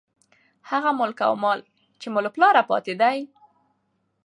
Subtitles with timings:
[0.69, 1.59] هغه ملک او مال،
[2.01, 3.17] چې مو له پلاره پاتې دى.